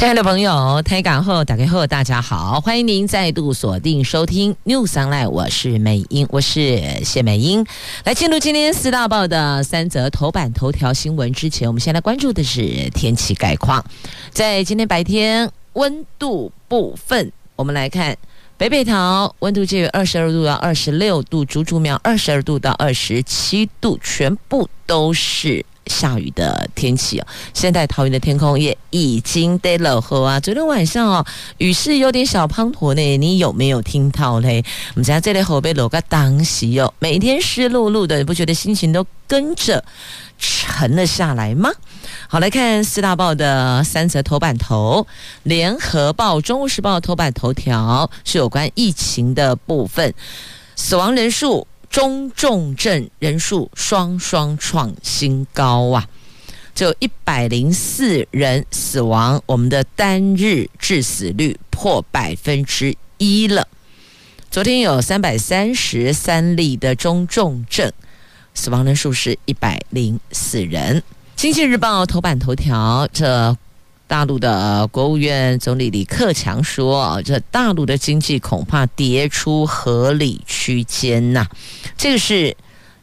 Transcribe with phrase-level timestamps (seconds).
[0.00, 7.66] 亲爱的朋友，台港后打开后，大家好，欢迎您再度锁定收听 News Online，我是美英，我是谢美英。
[8.04, 13.84] 来进入今天四大报的三则头版头条新闻之前，我们先来关注的是天气概况。
[14.30, 18.16] 在今天白天温度部分，我们来看
[18.56, 25.62] 北北桃温度介于二十二度到二十六度，竹竹苗二十二度到二十七度，全部都是。
[25.90, 30.38] 下雨的天气哦，现在桃园的天空也已经得落后啊。
[30.38, 31.26] 昨天晚上哦，
[31.58, 34.64] 雨势有点小滂沱呢，你有没有听到嘞？
[34.94, 39.84] 我们家这里后背落个当时哦，每天湿漉漉的，你不觉得心情都跟着
[40.38, 41.70] 沉了下来吗？
[42.28, 45.06] 好，来看四大报的三则头版头，
[45.42, 50.14] 联合报、中国时报头版头条是有关疫情的部分，
[50.76, 51.66] 死亡人数。
[51.90, 56.08] 中重症人数双双创新高啊！
[56.72, 63.66] 就一百零四人死亡，我们的单日致死率破百分之一了。
[64.52, 67.92] 昨天有三百三十三例的中重症，
[68.54, 71.02] 死亡人数是一百零四人。
[71.34, 73.56] 经济日报头版头条这。
[74.10, 81.46] 大陆的国务院总理李克强说：“这大陆的经济恐怕跌出合理区间呐，
[81.96, 82.56] 这个是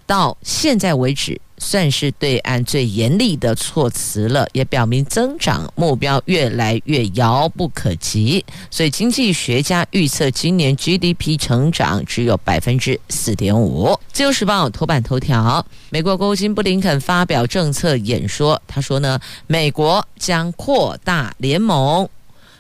[0.06, 8.44] 到现在为止。”算是对岸最严厉的措辞了，也表明增长目标越来越遥不可及。
[8.70, 14.00] 所以经济学家预测今年 GDP 成长只有百分之四点五。
[14.12, 22.08] 自由时报头版头条：美国国务卿布林肯发表政策演说，他说呢，美国将扩大联盟，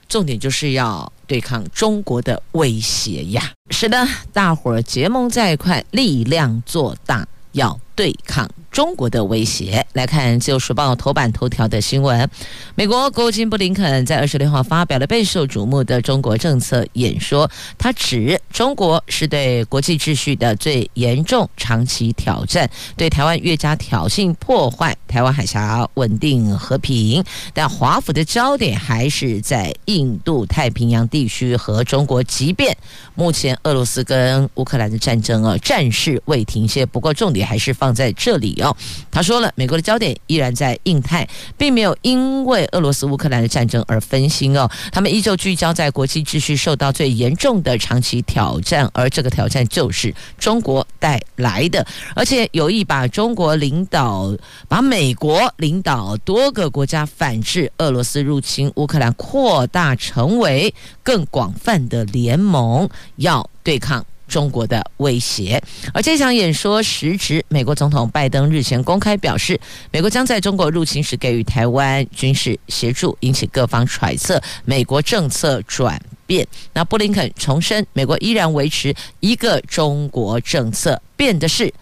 [0.09, 3.51] 重点就是要对抗中国的威胁呀。
[3.69, 8.49] 是的，大伙儿结盟在一块，力量做大，要对抗。
[8.77, 9.83] 中国的威胁。
[9.93, 12.29] 来看《自由时报》头版头条的新闻：
[12.75, 17.49] 美国国务卿布林肯在二十六号发表了备受瞩目的中国政策演说。
[17.79, 27.23] 他指中国是对国际秩序的最严重长期挑战，对台湾越加挑衅破坏台湾海峡稳定和平。
[27.55, 32.21] 但华府的焦点还是在印度太平洋地区和中国。
[32.21, 32.77] 即便
[33.15, 38.66] 目前俄罗斯跟乌克兰的战争啊，战事未停歇，不过重点还是放在这里哦。
[39.11, 44.69] 他说了，美国的焦点依然在印太，并没有因为俄罗斯乌克兰的战争而分心哦。
[44.91, 51.85] 他们依旧聚焦在国际秩序受到最严重的长期挑战，而这个挑战就是中国带来的，
[52.15, 54.35] 而且有意把中国领导、
[54.67, 60.73] 把美国领导多个国家反制俄罗斯入侵乌克兰，扩大成为
[61.03, 64.05] 更广泛的联盟，要对抗。
[64.27, 65.61] 中国的威胁，
[65.93, 69.59] 而这场演说时值美国总统拜登日前公开表示，
[69.91, 76.47] 美国将在中国入侵时给予台湾军事协助，引起各方揣测美国政策转变。
[76.73, 81.73] 那布林肯重申，美国依然维持一个中国政策，变的是。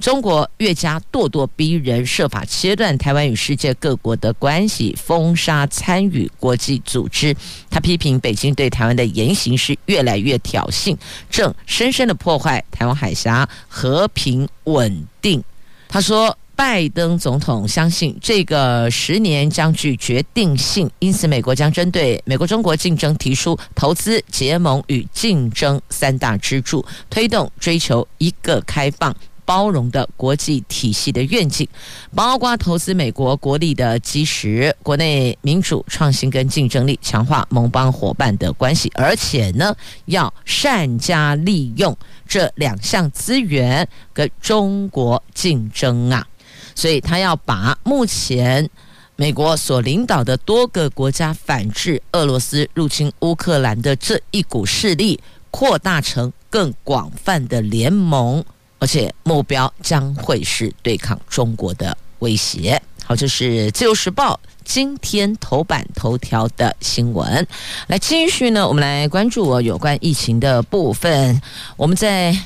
[0.00, 7.34] 中国越加咄咄逼人，设法切断台湾与世界各国的关系，封杀参与国际组织。
[7.70, 10.96] 他批评北京对台湾的言行是越来越挑衅，
[11.30, 15.42] 正深深的破坏台湾海峡和平稳定。
[15.88, 29.14] 他说，拜登总统相信这个十年将具决定性，因此美国将针对美国中国竞争提出投资、结盟与竞争三大支柱，推动追求一个开放。
[29.46, 31.66] 包容的国际体系的愿景，
[32.14, 39.74] 包括投资美国国力的基石、国内民主创新跟竞争力，强化盟邦伙伴的关系，而且呢，
[40.06, 41.96] 要善加利用
[42.26, 46.26] 这两项资源跟中国竞争啊。
[46.74, 48.68] 所以他要把目前
[49.14, 55.18] 美国所领导的多个国家反制俄罗斯入侵乌克兰的这一股势力，
[55.50, 58.44] 扩大成更广泛的联盟。
[58.78, 62.80] 而且目标将会是对抗中国的威胁。
[63.04, 67.46] 好，这是《自由时报》今天头版头条的新闻。
[67.86, 71.40] 来继续呢，我们来关注我有关疫情的部分。
[71.76, 72.36] 我们在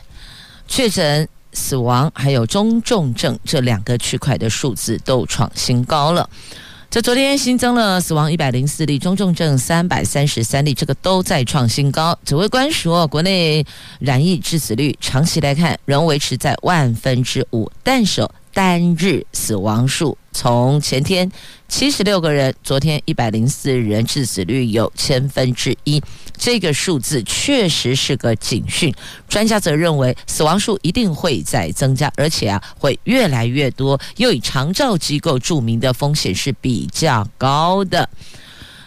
[0.69, 6.29] 确诊、死亡还有中重症这两个区块的数字都创新高了。
[6.91, 12.19] 这昨天新增了死亡一百零四例，中重症三百三十三例，这个都在创新高。
[12.25, 13.65] 指挥官说，国内
[14.01, 21.31] 染疫致死率长期来看仍维持在万分之五，但是单日死亡数从前天
[21.69, 26.03] 七十六个人，昨天一百零四人，致死率有千分之一。
[26.41, 28.93] 这个数字确实是个警讯。
[29.29, 34.01] 专家则认为，死亡数一定会再增加，而且啊会越来越多。
[34.17, 38.09] 又以长照机构著名的风险是比较高的。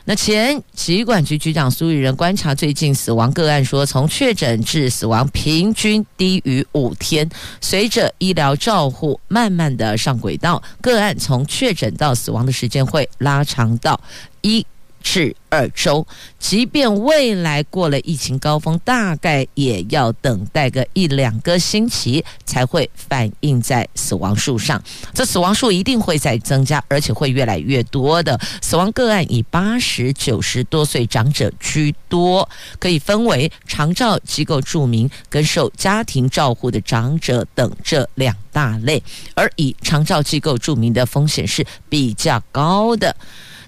[0.05, 7.29] 那前疾管局局长苏育仁观察最近死亡个案说，从确诊至死亡平均低于五天，
[7.61, 14.01] 随着医疗照护慢慢的上轨道，个案从确诊到死亡的时间会拉长到
[14.41, 14.65] 一。
[15.03, 16.07] 至二周，
[16.39, 24.81] 即便未来过了疫情高峰，大概也要等待个一两个星期才会反映在死亡数上。
[25.13, 32.49] 这死亡数一定会再增加，而且会越来越多的死亡个案以八十九十多岁长者居多，
[32.79, 39.03] 可以分为长照机构住民跟受家庭照护的长者等这两大类，
[39.35, 43.15] 而以长照机构住民的风险是比较高的。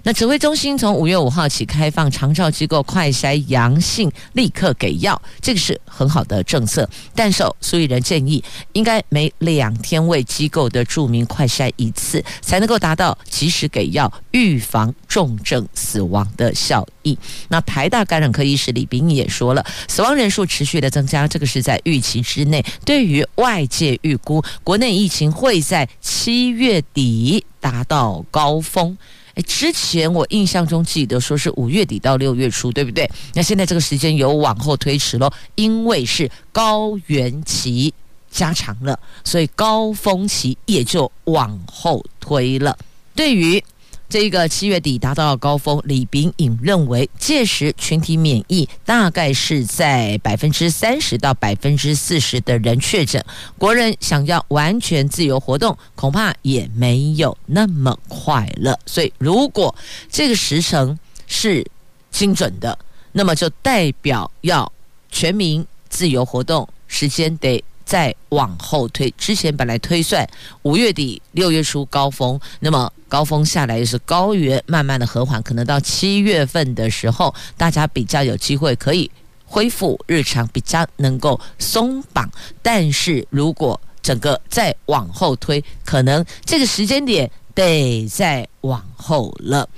[0.06, 6.88] 那指挥中心从五月五号起开放长照机构快筛阳性立刻给药，这个是很好的政策。
[7.12, 8.40] 但受苏育仁建议，
[8.72, 17.18] 应该每两天为机构的住民快筛一次，才能够达到及时给药、预防重症死亡的效益。
[17.48, 22.64] 那台大感染科医师李秉颖也说了，死亡人数持续的增加，这个是在预期之内。
[22.84, 28.96] 对于外界预估，国内疫情会在七月底达到高峰。
[29.36, 33.08] 诶，之前我印象中记得说是五月底到六月初，对不对？
[33.34, 37.92] 那现在这个时间有往后推迟咯，因为是高原期
[38.30, 42.76] 加长了，所以高峰期也就往后推了。
[43.14, 43.62] 对于
[44.08, 53.24] 这个七月底达到高峰，李秉颖认为，届时群体免疫大概是在百分之三十到百分之四十的人确诊，
[53.58, 58.78] 国人想要完全自由活动，恐怕也没有那么快了。
[58.86, 59.74] 所以，如果
[60.08, 61.66] 这个时程是
[62.12, 62.78] 精准的，
[63.12, 64.72] 那么就代表要
[65.10, 67.62] 全民自由活动时间得。
[67.86, 70.28] 再往后推，之前本来推算
[70.62, 79.08] 五月底六月初高峰，那么高峰下来又是高原慢慢的和缓，可能到七月份的时候，大家比较有机会可以
[79.46, 82.28] 恢复日常，比较能够松绑。
[82.60, 89.68] 但是如果整个再往后推，可能这个时间点得再往后了。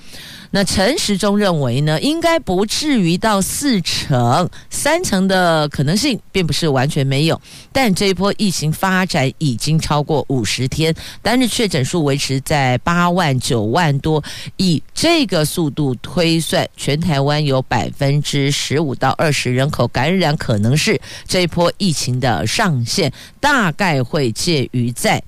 [0.50, 7.40] 那陈时中认为呢，应该不至于到四成、三成的可能性，并不是完全没有。
[7.72, 14.22] 但这一波疫情发展已经超过五十天，单日确诊数维持在八万九万多，
[14.56, 25.22] 以这个速度推算，全台湾有百分之十五到二十人口感染，可能是这一波疫情的上限，大概会介于在。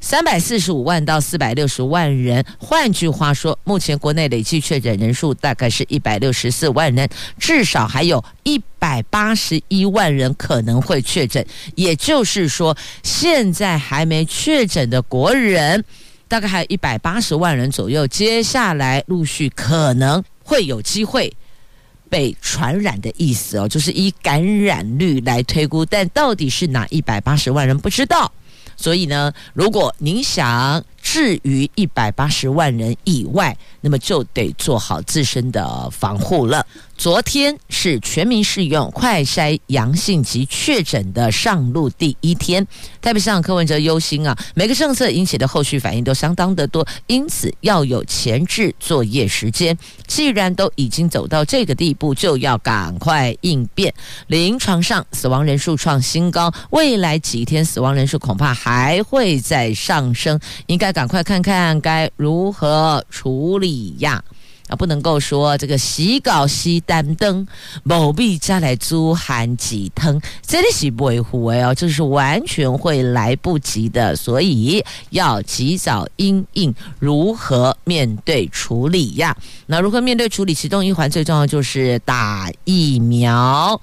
[0.00, 7.08] 三百四十五万到四百六十万人，换句话说，目前国内累计确诊人数大概是一百六十四万人，
[7.38, 11.44] 至少还有一百八十一万人可能会确诊。
[11.74, 15.84] 也就是说，现在还没确诊的国人，
[16.28, 21.34] 大概还有一百八十万人左右，接下来陆续可能会有机会
[22.08, 28.30] 被传染的意思哦，就是以感染率来推估，但到底是哪一百八十万人不知道。
[28.76, 36.66] 所以呢，如果您想至于一百八十万人以外，那么就得做好自身的防护了。
[36.98, 42.66] 昨天是全民适用快筛阳性及确诊的上路第一天，
[43.00, 49.78] 台北市长柯文哲忧心啊，每个政策引起的后续反应都相当的多，因此要有前置作业时间。
[50.08, 53.94] 既然都已经走到这个地步，就要赶快应变。
[54.26, 64.24] 临床上死亡人数创新高，未来几天死亡人数恐怕还会再上升，应该赶快看看该如何处理呀。
[64.68, 67.46] 啊，不能够说这个洗稿洗单灯，
[67.84, 79.36] 某必加来租含几汤，这里是不维护哎哦，这是完全会来不及的，所以要及早应应如何面对处理呀？
[79.66, 80.52] 那如何面对处理？
[80.52, 83.80] 其中一环最重要就是打疫苗。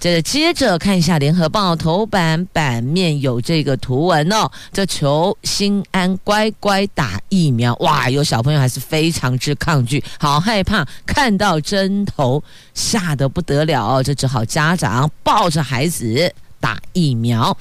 [0.00, 7.74] 这接着看一下《联合报》头版版面有这个图文哦，这求心安，乖乖打疫苗。
[7.80, 12.40] 哇，有小朋友还是非常之抗拒，好害怕看到针头，
[12.74, 17.56] 吓得不得了，这只好家长抱着孩子打疫苗。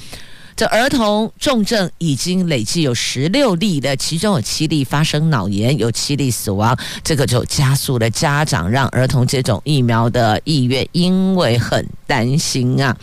[0.57, 12.97] 这儿童重症已经累计有十六例的，其中有七例发生脑炎，有七例死亡，这个就加速了家长让儿童接种疫苗的意愿，因为很担心啊，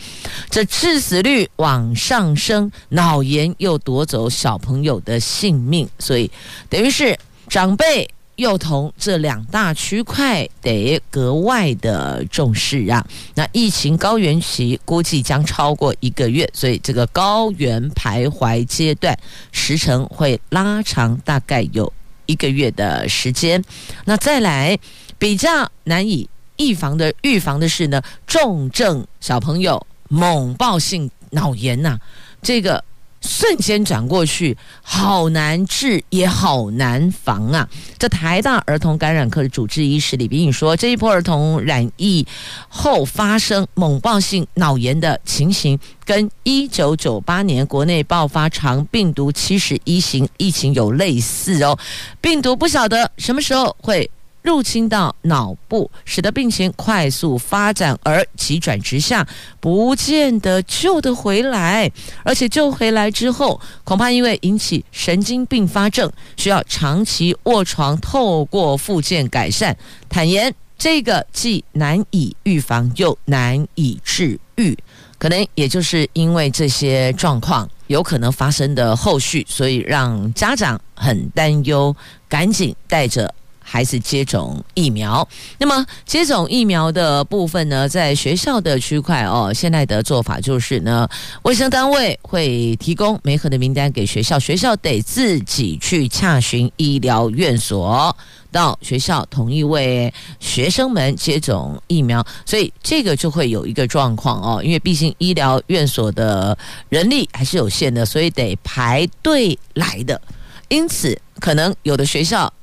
[0.49, 6.29] 这致死率往上升，脑炎又夺走小朋友的性命，所以
[6.67, 8.05] 等于是长辈。
[8.35, 13.05] 幼童这两大区块得格外的重视啊！
[13.33, 19.17] 那疫情高原期估计将超过一个月，所以这个高原徘徊阶段
[19.51, 21.91] 时程会拉长，大概有
[22.25, 23.63] 一个月的时间。
[24.03, 24.77] 那再来
[25.17, 31.97] 比较难以预防的预防的是呢，重症小朋友猛爆性脑炎呐、
[32.41, 32.83] 这个。
[33.25, 37.67] 瞬间转过去，好难治也好难防啊！
[37.97, 42.25] 这台大儿童感染科的主治医师李秉颖说，这一波儿童染疫
[42.69, 51.77] 后发生猛爆性脑炎的情形，跟一九九八年国内爆发肠病毒七十一型疫情有类似哦。
[52.21, 54.09] 病毒不晓得什么时候会。
[54.45, 59.27] 入侵到脑部，使得病情快速发展，而急转直下，
[59.59, 61.91] 不见得救得回来。
[62.23, 69.75] 而且救回来之后，恐怕因为引起神经并发症，需要长期卧床，透过复健改善。
[70.07, 74.77] 坦言，这个既难以预防，又难以治愈。
[75.17, 81.95] 可能也就是因为这些状况有可能发生的后续，所以让家长很担忧，
[82.29, 83.33] 赶紧带着。
[83.67, 91.09] 孩子接种疫苗，那么接种疫苗的部分呢，在学校的区块哦，现在的做法就是呢，
[91.41, 98.15] 卫生单位会提供媒合的名单给学校，学校得自己去洽询医疗院所，
[98.51, 106.55] 到学校统一为学生们接种疫苗，所以这个就会有一个状况哦，因为毕竟医疗院所的
[106.89, 110.21] 人力还是有限的，所以得排队来的，
[110.69, 112.53] 因此可能有的学校。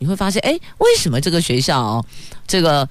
[0.00, 2.04] 你会发现，哎，为什么这个学校哦，
[2.46, 2.88] 这个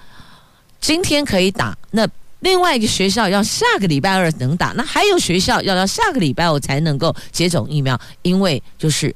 [0.79, 2.07] 今天可以打，那
[2.39, 9.13] 另外一个学校要下个礼拜二能打，那还有学校要到下个礼拜我才能够接种疫苗，因为就是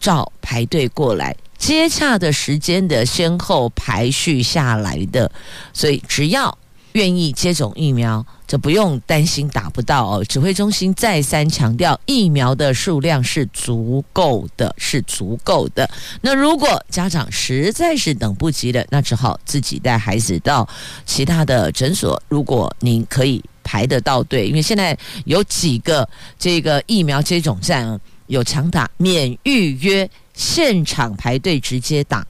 [0.00, 5.30] 照排队过来接洽的时间的先后排序下来的，
[5.72, 6.56] 所以只要
[6.98, 8.26] 愿意接种疫苗。
[8.44, 10.24] 这不用担心打不到哦。
[10.24, 15.88] 指挥中心再三强调，疫苗的数量是足够的，是足够的。
[16.22, 20.66] 那如果家长实在是等不及了，那只好自己带孩子到
[21.04, 22.20] 其他的诊所。
[22.28, 32.26] 如果您可以排得到队，因为现在有几个这个疫苗接种站有强打免预约，现场排队直接打。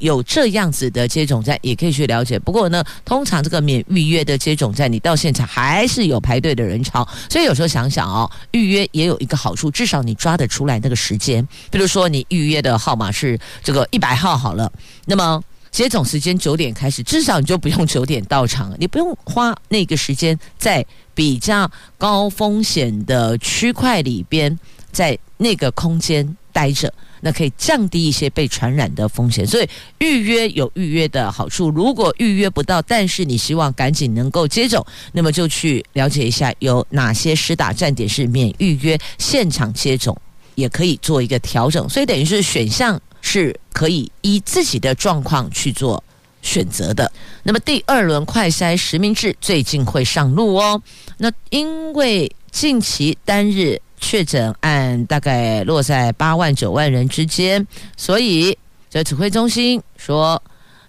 [0.00, 2.38] 有这样子的接种站，也可以去了解。
[2.38, 7.06] 不过呢，通常这个免预约的接种站，你到现场还是有排队的人潮。
[7.28, 11.46] 所以有时候想想哦，预约也有一个好处，至少你抓得出来那个时间。
[11.70, 14.72] 比如说你预约的号码是这个一百号好了，
[15.06, 20.84] 那么接种时间九点开始，至少你就不用九点到场，你不用花那个时间在
[21.14, 24.58] 比较高风险的区块里边，
[24.90, 26.92] 在那个空间待着。
[27.24, 31.70] 那可以降低一些被传染的风险，所以预约有预约的好处。
[31.70, 40.20] 如果预约不到，但是你希望赶紧能够接种，那么就去了解一下有哪些施打站点是免预约现场接种，
[40.56, 41.88] 也可以做一个调整。
[41.88, 46.02] 所以等于是选项是可以依自己的状况去做
[46.42, 47.10] 选择的。
[47.44, 50.82] 那么第二轮快筛实名制最近会上路哦。
[51.18, 53.80] 那因为近期单日。
[54.02, 57.66] 确诊案大概落在八万九万人之间，
[57.96, 58.58] 所以
[58.90, 60.42] 这指挥中心说。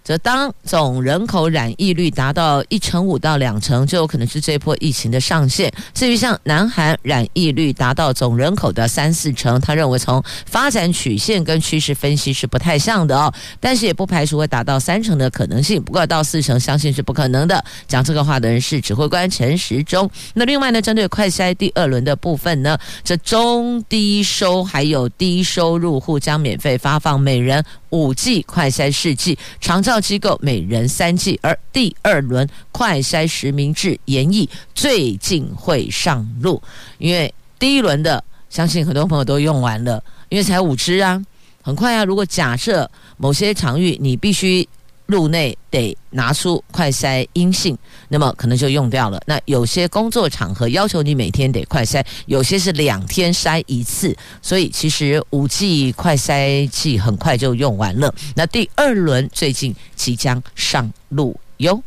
[0.04, 5.72] 则当总人口染疫率达到一成五到两成，就有可能是这波疫情的上限。
[5.94, 15.82] 至于像南韩染疫率达到总人口的三四成，他认为从发展曲线跟趋势分析是不太像的哦，但是也不排除会达到三成的可能性。
[15.82, 17.64] 不过到四成，相信是不可能的。
[17.88, 20.10] 讲这个话的人是指挥官陈时中。
[20.34, 36.62] 那另外呢，针对快筛第二轮的部分呢，这中低收还有低收入户将免费发放每人五剂快筛试剂，长照机构每人三剂，而第二轮快筛实名制研议最近会上路，
[36.98, 41.22] 因为第一轮的相信很多朋友都用完了，因为才五支啊，
[41.62, 42.04] 很快啊。
[42.04, 44.68] 如果假设某些场域你必须。
[45.06, 47.76] 入内得拿出快筛阴性，
[48.08, 49.20] 那么可能就用掉了。
[49.26, 58.14] 那有些工作场合要求你每天得快筛，有些是两天筛一次，所以其实五剂快筛剂很快就用完了。
[58.34, 61.82] 那第二轮最近即将上路哟。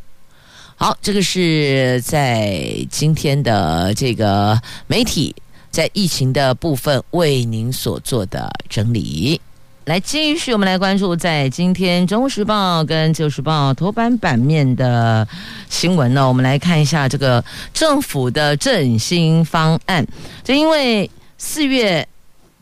[0.75, 5.35] 好，这个是在今天的这个媒体。
[5.69, 9.39] 在疫情的部分为您所做的整理。
[9.87, 15.25] 来，继续我们来关注在今天《中时报》跟《旧时报》头版版面的
[15.69, 16.27] 新闻呢。
[16.27, 17.41] 我们来看一下这个
[17.73, 20.05] 政府的振兴方案。
[20.43, 22.05] 就因为四月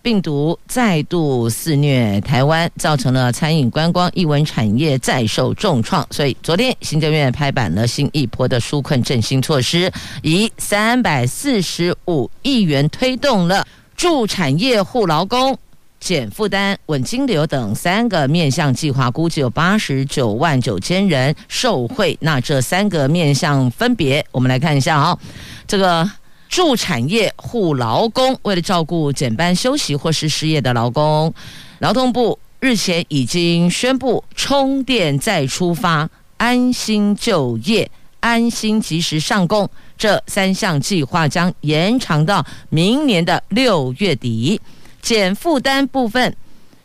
[0.04, 9.92] 病毒再度肆虐台湾，造成了餐饮、观光、艺文产业再受重创，所以昨天行政院拍板了新一波的纾困振兴措施，
[10.22, 13.66] 以三百四十五亿元推动了
[13.96, 15.58] 助产业、护劳工。
[16.06, 22.16] 减负担、稳金流等三个面向计划，估计有八十九万九千人受惠。
[22.22, 25.18] 那这三个面向分别，我们来看一下啊、
[25.66, 26.08] 这个
[26.48, 31.34] 助产业护劳工，为了照顾减班休息或是失业的劳工，
[31.80, 36.08] 劳动部日前已经宣布充电再出发、
[36.38, 44.62] 安心就业、安心及时上工这三项计划将延长到明年的六月底。
[45.06, 46.36] 减负担部分，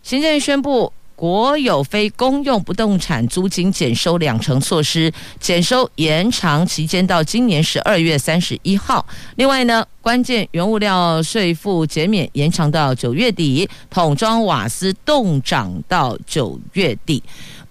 [0.02, 9.06] 行政院宣布国有非公用不动产租金减收两成措施，减收延长期间到今年十二月三十一号。
[9.36, 17.22] 另外呢，关键原物料税负减免延长到九月底，桶装瓦斯冻涨到九月底。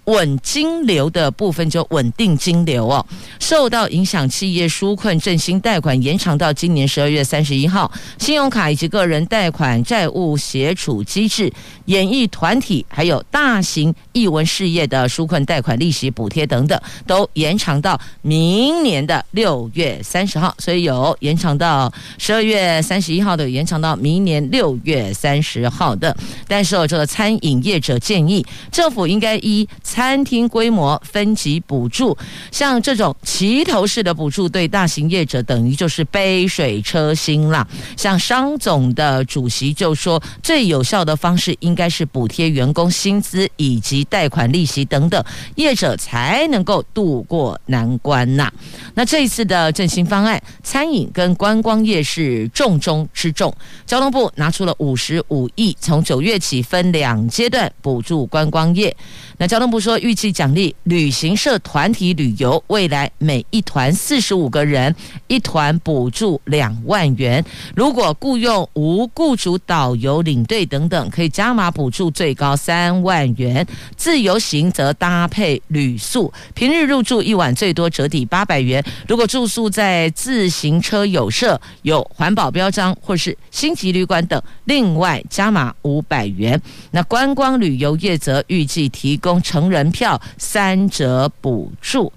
[0.10, 3.06] 稳金流的部分就稳定金流哦，
[3.40, 11.52] 受到影响企业纾困振兴贷款延长到今年十二月三十一号，信用卡以及个人贷款债务协处机制、
[11.86, 26.16] 演艺团体还有大型艺文事业的纾困贷款利息补贴等等，都延长到明年的六月三十号，所以有延长到十二月三十一号的，延长到明年六月三十号的。
[26.48, 29.68] 但是这个餐饮业者建议，政府应该依
[30.00, 32.18] 餐厅规模分级补助，
[32.54, 37.68] 像这种齐头式的补助，对大型业者等于就是杯水车薪了。
[37.98, 45.22] 像商总的主席就说，最有效的方式应该是补贴员工薪资以及贷款利息等等，
[45.56, 48.50] 业者才能够渡过难关呐。
[48.94, 53.54] 那这一次的振兴方案，餐饮跟观光业是重中之重。
[53.86, 58.96] 交通部拿出了五十五亿，从九月起分两阶段补助观光业。
[59.38, 67.44] 那交通部说，说预计奖励旅行社团体旅游，未来每一团四十五个人，一团补助两万元。
[67.76, 73.66] 如果雇佣无雇主导游、领队等等，可以加码补助最高三万元。
[73.98, 78.86] 自由行则搭配旅宿，平日入住一晚最多折抵八百元。
[79.08, 86.62] 如果住宿在自行车友社、有环保标章或是星级旅馆等，另外加码五百元。
[86.92, 89.42] 那观光旅游业则预计提供。
[89.42, 92.12] 成人票三折补助，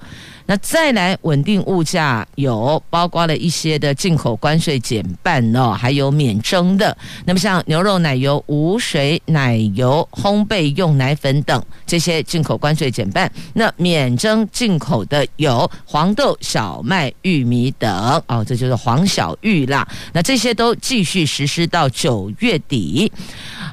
[0.46, 6.96] 那再来稳定物价，有包括了一些的进口关税减半哦，还有免征的。
[7.24, 19.86] 那么像牛肉奶油、无水奶油、烘焙用奶粉等这些进口关税减半，那免征进口的有黄豆、小麦、玉米等哦，这就是黄小玉啦。
[20.12, 23.10] 那这些都继续实施到九月底。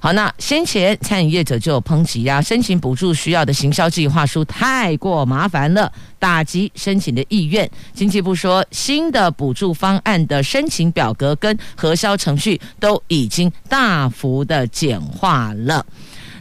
[0.01, 7.67] 好，那先前餐饮业者就有抨击呀，申请补助需要的行销计划书太过麻烦了，打击申请的意愿。
[7.93, 15.85] 经济部说，新的补助方案的申请表格跟核销程序都已经大幅的简化了。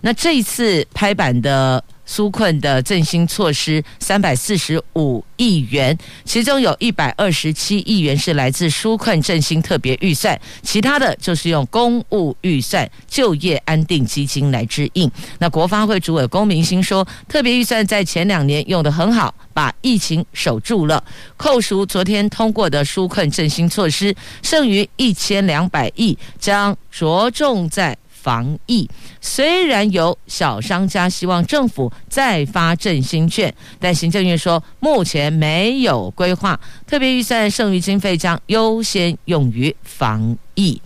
[0.03, 1.83] 那这一次拍板的。
[2.09, 15.11] 纾困的振兴措施三百四十五亿元，其中有一百二十七亿元是来自纾困振兴特别预算，其他的就是用公务预算、就业安定基金来支应。
[15.39, 21.05] 那国发会主委龚明鑫说，特别预算在前两年用得很好，把疫情守住了。
[21.37, 27.95] 扣除昨天通过的纾困振兴措施，剩余一千两百亿将着重在。
[28.29, 28.87] 防疫
[29.23, 40.79] 虽然有小商家希望政府再发振兴券，但行政院说目前没有规划，特别预算剩余经费将优先用于防疫。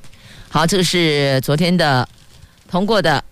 [0.50, 2.08] 好，这个是昨天的
[2.70, 3.24] 通过的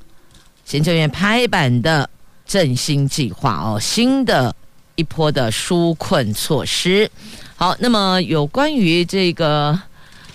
[0.64, 2.10] 行政院拍板的
[2.44, 4.52] 振兴计划哦，新的
[4.96, 7.08] 一波的纾困措施。
[7.54, 9.80] 好，那么有关于这个。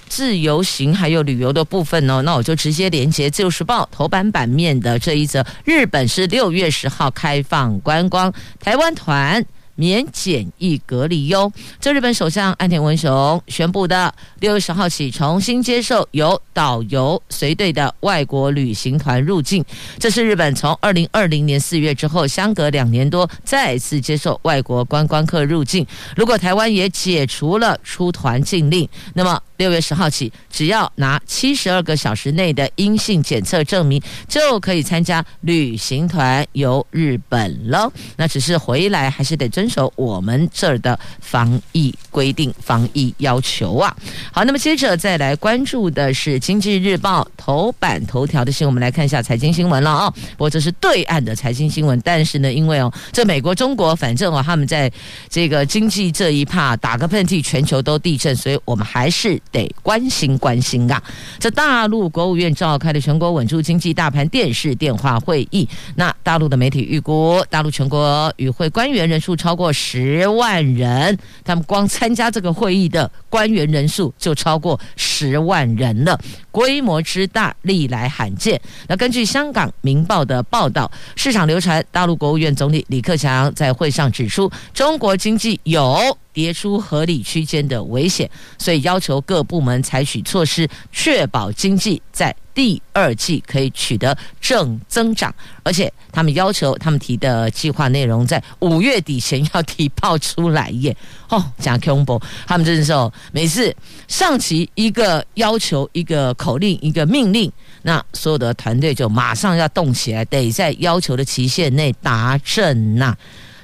[0.08, 9.44] 自由行还有旅游的部分呢，那我就直接连接《自由时报》头版版面的这一则：日本是六月十号开放观光，台湾团
[9.76, 11.52] 免检疫隔离哟。
[11.80, 19.64] 这日本首相岸田文雄宣布的，六月十号起重新接受由导游随队的外国旅行团入境。
[20.00, 25.86] 这是日本从二零二零年四月之后，相隔两年多再次接受外国观光客入境。
[26.16, 37.92] 如果台湾也解除了出团禁令，那么六月十号起，只要拿七十二个小时内的阴性检测证明，就可以参加旅行团游日本了。
[38.18, 43.96] 那只是回来还是得遵遵守我们这儿的防疫规定、防疫要求啊。
[44.32, 50.12] 好，那么接着再来关注的是《经济日报》头版头条的新闻，我们来看一下财经新闻了啊。
[50.12, 54.92] 不过这是对岸的财经新闻，但是呢，因为哦，这美国、中国，反正哦，他们在
[55.30, 61.02] 这个经济这一趴打个喷嚏，全球都地震，所以我们还是得关心关心啊。
[61.40, 76.20] 这大陆国务院召开的全国稳住经济大盘电视电话会议，那大陆的媒体预估，大陆全国与会官员人数超过十万人，他们光参加这个会议的官员人数就超过十万人了，
[76.52, 78.60] 规模之大，历来罕见。
[78.88, 95.34] 那根据香港《明报》的报道，市场流传，大陆国务院总理李克强在会上指出，中国经济有跌出合理区间的危险，所以要求各部门采取措施，确保经济在第二季可以取得正增长。
[95.64, 100.96] 而且他们要求他们提的计划内容在五月底前要提报出来耶。
[101.30, 103.74] 哦，讲恐怖，他们这时候每次
[104.08, 113.16] 上级一个要求、一个口令、一个命令，那所有的团队就马上要动起来，得在要求的期限内达阵呐。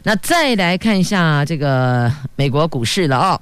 [0.03, 3.41] 那再来看一下这个美国股市了哦，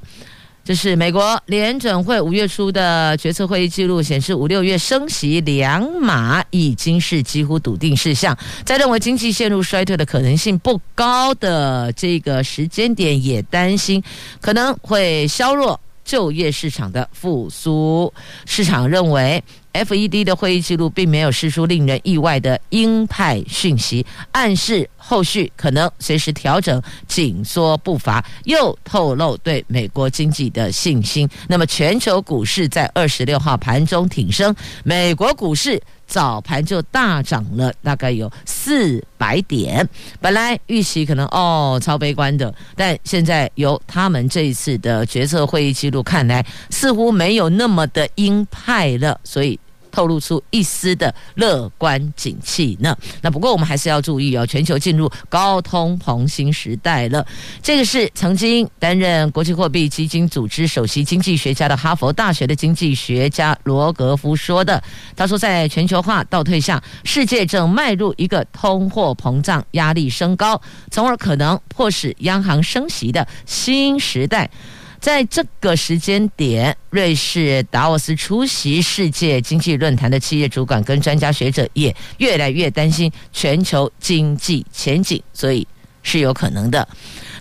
[0.64, 8.38] 这是美国联准会五月初的决策会议记录显示，五六月升息两码已经是几乎笃定事项。
[8.66, 14.04] 在认为经济陷入衰退的可能性不高的这个时间点，也担心
[14.42, 18.14] 可能会削弱就业市场的复苏。
[18.46, 19.42] 市场认为。
[19.72, 31.28] FED 的会议记录并没有释出令人意外的鹰派讯息，暗示后续可能随时调整紧缩步伐，又透露对美国经济的信心。
[31.48, 39.88] 那么，全球股市在二十六号盘中挺升，美国股市早盘就大涨了，大概有四百点。
[40.22, 49.60] 本来预期可能哦超悲观的，但现在由他们这一次的决策会议记录看来，似乎没有那么的鹰派了，所以。
[49.92, 52.96] 透露出一丝的乐观景气呢。
[53.22, 57.26] 那不过我们还是要注意哦，全球进入高通膨新时代了。
[57.62, 64.82] 这个是曾经担任国际货币基金组织首席经济学家的哈佛大学的经济学家罗格夫说的。
[65.16, 74.50] 他说，在全球化倒退下，世界正迈入一个通货膨胀压力升高，从而可能迫使央行升息的新时代。
[75.00, 85.68] 在这个时间点，瑞士达沃斯出席世界经济论坛的企业主管跟专家学者也越来越担心全球经济前景，所以
[86.04, 86.88] 是有可能的。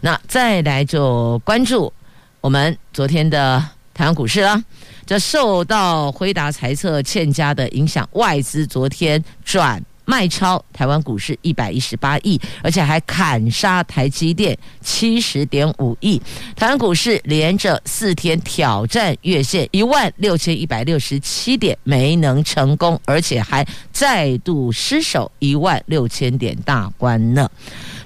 [0.01, 1.93] 那再来就关注
[2.41, 4.63] 我们昨天的台湾股市了。
[5.05, 9.83] 这受到辉达财测欠佳的影响，外资昨天转。
[10.09, 16.21] 卖超台湾股市一百一十八亿，而且还砍杀台积电七十点五亿。
[16.57, 27.47] 台湾股市连着四天挑战月线一万六千一百六十七点，没能成功，而且还再度失守一万六千点大关呢。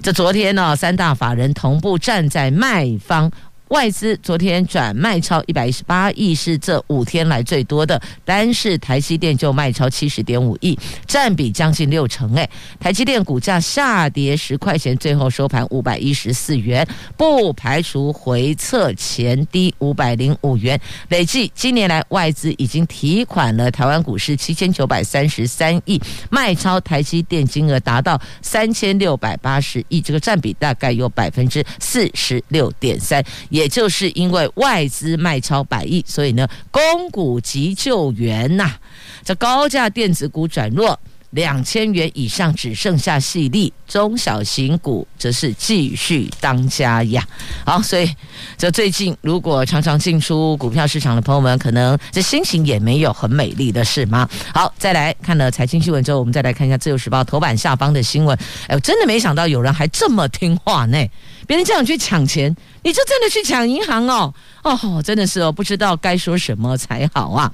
[0.01, 3.31] 这昨天呢，三大法人同步站在卖方。
[3.69, 7.99] 外资昨天转卖超一百一十八亿，是这五天来最多的。
[8.23, 12.35] 单是台积电就卖超七十点五亿，占比将近六成。
[12.35, 12.47] 哎，
[12.79, 20.79] 台积电股价下跌十块钱，最后收盘五百一十四元，不排除回测前低五百零五元。
[21.09, 25.99] 累计今年来外资已经提款了台湾股市七千九百三十三亿，
[26.29, 33.67] 卖超台积电金额达到三千六百八十亿，这个占比大概有百分之四十六点三，也。
[33.73, 38.79] 就是因为外资卖超百亿，所以呢，公股急救援呐、啊，
[39.25, 40.99] 这高价电子股转弱，
[41.33, 47.27] 两千元以上只剩下细粒，中小型股则是继续当家呀。
[47.65, 48.09] 好，所以
[48.57, 54.29] 这最近如果常常进出股票市场的朋友们，可能这心情也没有很美丽的是吗？
[54.53, 58.37] 好，再来看了财经新闻之后，我们再来看一下《自由时报》头版下方的新闻。
[58.67, 60.97] 哎，我真的没想到有人还这么听话呢。
[61.45, 64.33] 别人叫你去抢钱，你就真的去抢银行哦？
[64.61, 67.51] 哦，真的是哦，不知道该说什么才好啊！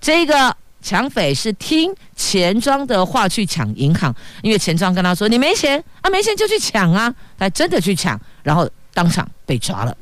[0.00, 0.56] 这个
[0.86, 9.92] 抢匪是听钱庄的话去抢银行，因为钱庄跟他说：“你没钱啊，没钱就去抢啊！”他真的去抢，然后当场被抓了。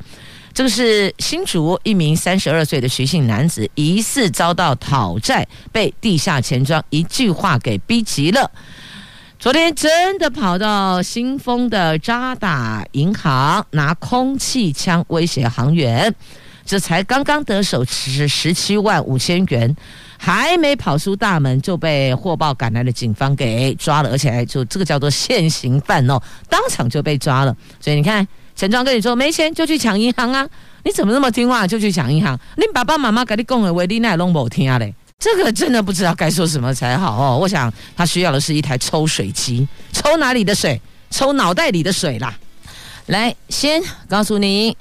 [0.53, 8.51] 这个是新竹一名三十二岁的徐姓男子，疑似遭到讨债，被地下钱庄一句话给逼急了。
[9.39, 16.15] 昨天真的跑到新丰的渣打银行拿空气枪威胁行员，
[16.65, 19.77] 这才刚刚得手十十七万五千元，
[20.19, 27.57] 还没跑出大门就被获报赶来的警方给抓了，而且还就这个叫做现行犯哦，当场就被抓了。
[27.81, 28.27] 所以你看。
[28.57, 30.49] 钱庄跟你说没钱就去抢银行啊！
[30.85, 32.39] 你怎么那么听话就去抢银行？
[32.57, 34.95] 你爸爸妈妈给你讲的话，你奈拢无听嘞？
[35.19, 37.37] 这个真的不知道该说什么才好哦。
[37.37, 40.81] 我想他需要的是一台抽水机，抽哪里的水？
[41.11, 42.33] 抽脑袋里的水啦！
[43.07, 44.77] 来，先告诉你，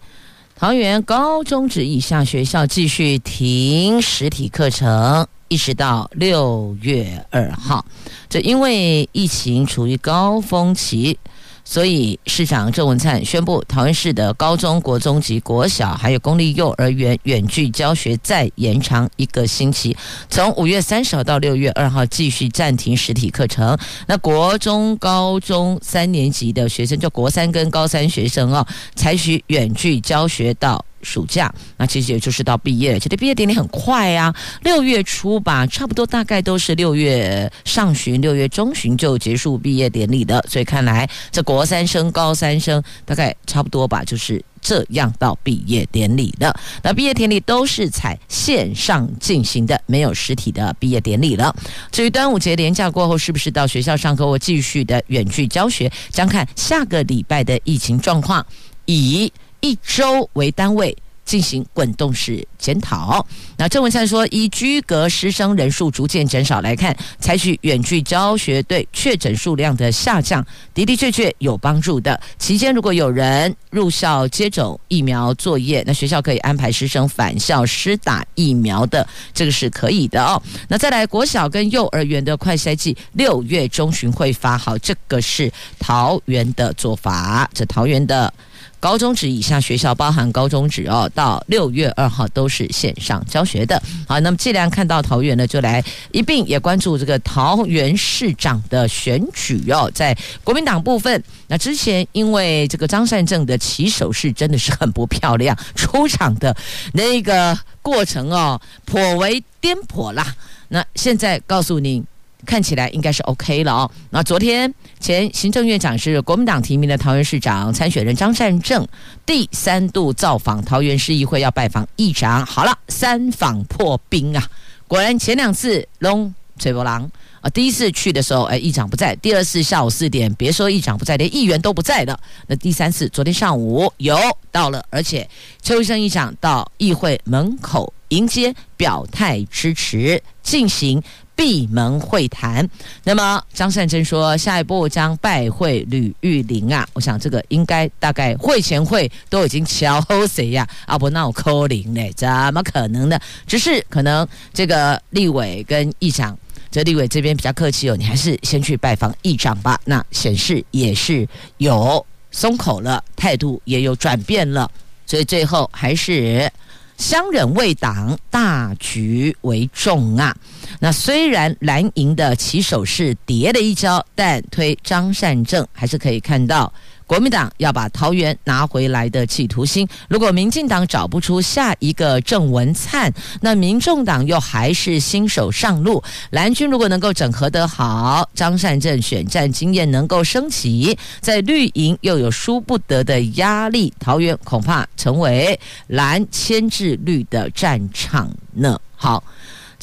[0.63, 7.85] 桃园高中职以下学校继续停实体课程，一直到六月二号。
[8.29, 11.19] 这因为疫情处于高峰期。
[11.65, 19.95] 所以，市长郑文灿宣布，桃园市的高中国中及国小，还有公立幼儿园远距教学再延长一个星期，
[20.29, 23.77] 从五月三十号到六月二号继续暂停实体课程。
[24.07, 30.83] 那国中、高中三年级的学生，就国三跟高三学生哦，采取远距教学到。
[31.03, 46.55] 暑假，那其实也就是到毕业，其实毕业典礼很快啊，六月初吧，差不多大概都是六月上旬、六月中旬就结束毕业典礼的，所以看来这国三生、高三生大概差不多吧，就是这样到毕业典礼的。
[46.81, 51.53] 那毕业典礼都是采线上进行的，没有实体的毕业典礼了。
[51.91, 58.45] 至于端午节连假过后是不是到学校上课或继续的远距教学，将看下个礼拜的疫情状况，
[58.85, 59.31] 以。
[59.63, 63.25] 一周为单位进行滚动式检讨。
[63.55, 72.19] 那郑文灿说，依居隔师生人数逐渐减少来看，采取远距教学对确诊数量的下降的的确确有帮助的。
[72.37, 80.41] 期间如果有人入校接种疫苗作业，那学校可以安排师生返校施打疫苗的，这个是可以的哦。
[80.67, 85.49] 那再来国小跟幼儿园的快筛剂，六月中旬会发好，这个是
[85.79, 87.49] 桃园的做法。
[87.53, 88.31] 这桃园的。
[88.79, 93.81] 高中职以下学校，包含高中职哦，到六月二号都是线上教学的。
[94.07, 99.89] 好，那么既然看到桃园呢，就来一并也关注这个桃园市长的选举哦。
[99.93, 106.55] 在国民党部分，那之前因为这个张善政的起手是真的是很不漂亮，出场的
[106.93, 110.35] 那个过程哦，颇为颠簸啦。
[110.67, 112.05] 那现在告诉您。
[112.45, 113.91] 看起来应该是 OK 了哦。
[114.09, 118.87] 那昨天前行政院长是国民党提名的桃园市长参选人张善政，
[119.25, 122.45] 第三度造访桃园市议会，要拜访议长。
[122.45, 124.45] 好了，三访破冰啊！
[124.87, 127.09] 果然前两次龙吹波浪
[127.43, 127.49] 啊。
[127.51, 132.19] 第一次去的时候，哎，议长不在；第二次下午四点，别说议长不在，连议员都不在了。
[132.47, 134.17] 那第三次昨天上午有
[134.51, 135.29] 到了，而且
[135.61, 141.03] 邱医生议长到议会门口迎接，表态支持，进行。
[141.35, 142.69] 闭门会谈，
[143.03, 150.65] 那么张善珍说，下一步将拜会吕玉玲啊，我想这个应该大概会前会都已经敲谁呀？
[150.85, 153.19] 啊不，那我扣零嘞，怎么可能呢？
[153.47, 156.37] 只是可能这个立委跟议长，
[156.73, 159.79] 这立委这边比较客气哦，你还是先去拜访议长吧。
[159.85, 164.69] 那显示也是有松口了，态度也有转变了，
[165.05, 166.51] 所以最后还是。
[166.95, 170.33] 相忍为党，大局为重啊！
[170.79, 176.71] 那虽然蓝营的起手是跌了一跤，但推张善政还是可以看到。
[177.05, 186.01] 国民党要把桃园拿回来的企图心，如果民进党找不出下一个郑文灿，那民众党又还是新手上路。
[186.31, 198.79] 蓝军如果能够整合得好，张善政选战经验能够升级，在绿营又有输不得的压力，桃园恐怕成为蓝牵制绿的战场呢。
[198.95, 199.23] 好。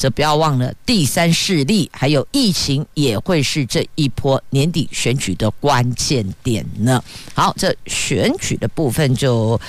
[0.01, 7.03] 这不要忘了，第三势力还有疫情也会是这一波年底选举的关键点呢。
[7.35, 9.61] 好，这选举的部分就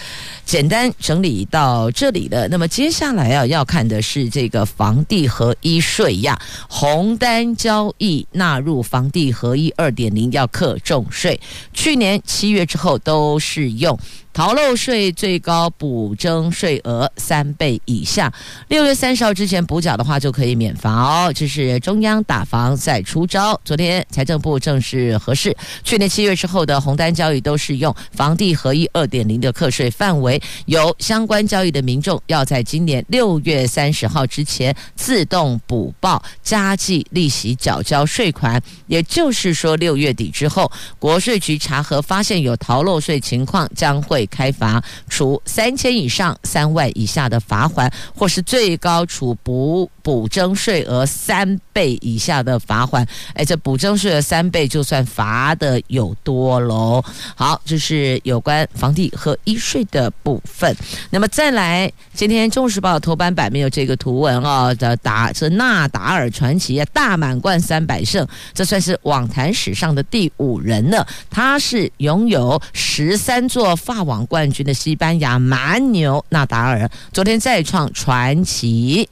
[0.46, 2.48] 简单整理到这里了。
[2.48, 11.38] 那么接下来啊，要看的是这个房地合一税呀，红单交易纳入房地合一二点零要课重税，
[11.74, 13.98] 去年七月之后都适用。
[14.34, 18.32] 逃漏税最高补征税额三倍以下，
[18.68, 21.30] 六月三十号之前补缴的话就可以免罚。
[21.34, 23.60] 这是中央打房再出招。
[23.62, 38.58] 昨天财政部正式核实，去年七月之后的红单交易都适用房地合一二点零的课税范围，有相关交易的民众要在今年六月三十号之前自动补报加计利息缴交税款。
[38.86, 44.21] 也就是说，六月底之后，国税局查核发现有逃漏税情况，将会。
[44.22, 53.06] 会开罚，处三千以上三万以下的罚款，或是最高处不补征税额三倍以下的罚款。
[53.34, 57.02] 哎，这补征税额三倍，就算罚的有多喽。
[57.34, 60.76] 好，这是有关房地合一税的部分。
[61.10, 71.06] 那么再来，今天《中时报》头版版面有这个图文哦，的打这纳达尔传奇啊，大满贯三百胜，这算是网坛史上的第五人了。
[71.30, 79.08] 他是拥有十三座法网冠军的西班牙蛮牛纳达尔，昨天再创传奇。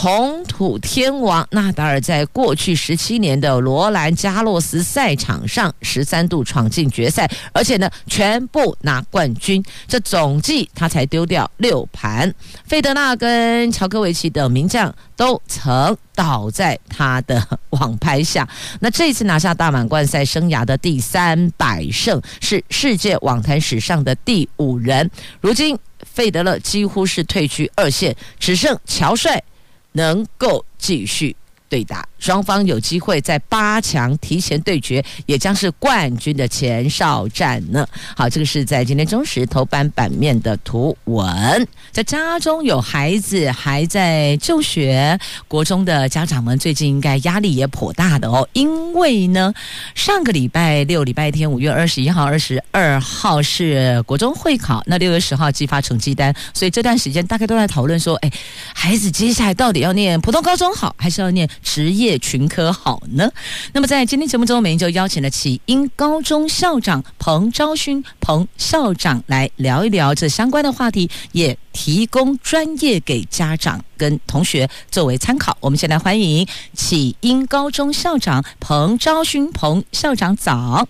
[0.00, 9.60] 红土天王纳达尔在过去十七年的罗兰加洛斯赛场上十三度闯进决赛，而且呢全部拿冠军。
[9.88, 12.32] 这总计他才丢掉六盘。
[12.64, 18.48] 费德纳跟乔科维奇等名将都曾倒在他的网拍下。
[18.78, 25.10] 那这次拿下大满贯赛生涯的第三百胜，是世界网坛史上的第五人。
[25.40, 29.42] 如今费德勒几乎是退居二线，只剩乔帅。
[29.92, 31.36] 能够继续
[31.68, 37.86] 对打，双方有机会在八强提前对决，也将是冠军的前哨战呢。
[38.16, 41.66] 好，这个是在今天中时头版版面的图文。
[41.90, 49.52] 在家中有孩子还在就学，国中的家长们最近应该压力也颇大的哦，因为呢，
[49.94, 58.30] 上个礼拜六礼拜天五月二十一号、二十二号是国中会考，那六月十号寄发成绩单，所以这段时间大概都在讨论说，哎，
[58.74, 63.28] 孩子接下来到底要念普通高中好，还是要念职业群科好呢？
[63.72, 75.56] 那么在今天节目中，我们就邀请了启英高中校长彭昭勋彭校长来聊一聊这相关的话题，也提供专业给家长跟同学作为参考。
[75.60, 80.88] 我们先来欢迎启英高中校长彭昭勋彭校长早，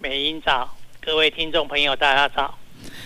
[0.00, 2.59] 美英早，各位听众朋友大家早。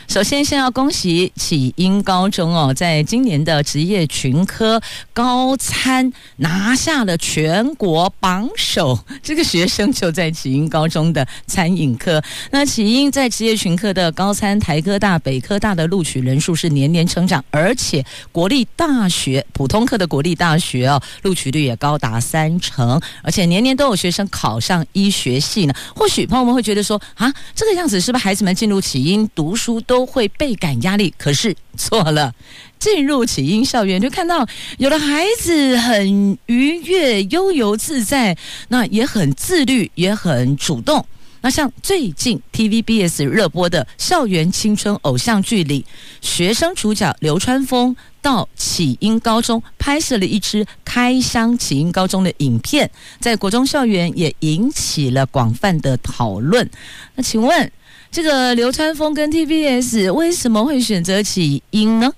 [0.08, 4.80] 首先，先要恭喜启英高中哦，在今年的职业群科
[5.12, 8.98] 高参拿下了全国榜首。
[9.22, 12.22] 这个学生就在启英高中的餐饮科。
[12.50, 25.74] 那启英在职业群科的高参，台科大、北科大的录取人数是年年成长，而且国立大学普通科的国立大学哦，录取率也高达三成，而且年年都有学生考上医学系呢。
[25.94, 32.34] 或许朋友们会觉得说啊，这个样子是不是孩子们进入启英读书都都会倍感压力，可是错了。
[32.80, 34.44] 进入启英校园，就看到
[34.78, 38.36] 有的孩子很愉悦、悠游自在，
[38.70, 41.06] 那也很自律，也很主动。
[41.42, 45.84] 那像最近 TVBS 热播的校园青春偶像剧里，
[46.20, 56.68] 学生主角流川枫到启英高中拍摄了一支开箱启英高中的影片，在国中校园也引起了广泛的讨论。
[57.14, 57.70] 那请问？
[58.14, 62.12] 这个流川枫跟 TBS 为什么会选择起因呢？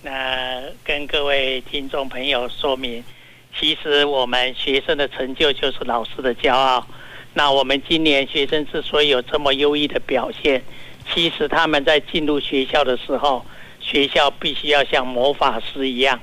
[0.00, 3.04] 那跟各位听众朋友说明，
[3.60, 6.86] 其实我们学生的成就就是老师的骄傲。
[7.34, 10.64] 那我们今年学生之所以有这么优异的表现，
[11.12, 13.44] 其实他们在进入学校的时候，
[13.78, 16.18] 学校必须要像魔法师一样，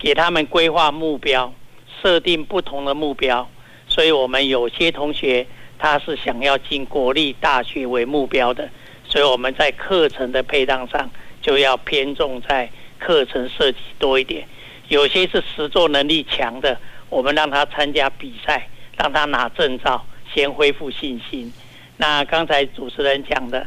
[0.00, 1.54] 给他们规划目标，
[2.02, 3.48] 设定不同的目标。
[3.86, 5.46] 所以我们有些同学。
[5.84, 8.70] 他是想要进国立大学为目标的，
[9.06, 11.10] 所以我们在课程的配当上
[11.42, 14.48] 就要偏重在课程设计多一点。
[14.88, 18.66] 有些是实作能力强的，我们让他参加比赛，
[18.96, 21.52] 让他拿证照，先恢复信心。
[21.98, 23.66] 那刚才主持人讲的，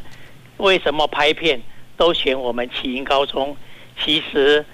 [0.57, 1.61] 为什么拍片
[1.97, 3.55] 都选我们启英高中？
[4.03, 4.65] 其实